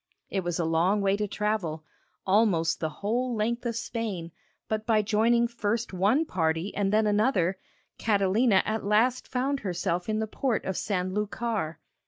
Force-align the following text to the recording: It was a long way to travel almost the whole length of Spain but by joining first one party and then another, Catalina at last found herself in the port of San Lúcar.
It 0.31 0.43
was 0.43 0.57
a 0.57 0.65
long 0.65 1.01
way 1.01 1.15
to 1.17 1.27
travel 1.27 1.83
almost 2.25 2.79
the 2.79 2.89
whole 2.89 3.35
length 3.35 3.67
of 3.67 3.75
Spain 3.75 4.31
but 4.67 4.87
by 4.87 5.03
joining 5.03 5.47
first 5.47 5.93
one 5.93 6.25
party 6.25 6.73
and 6.73 6.91
then 6.91 7.05
another, 7.05 7.59
Catalina 7.99 8.63
at 8.65 8.83
last 8.83 9.27
found 9.27 9.59
herself 9.59 10.09
in 10.09 10.17
the 10.17 10.25
port 10.25 10.65
of 10.65 10.75
San 10.75 11.11
Lúcar. 11.11 11.75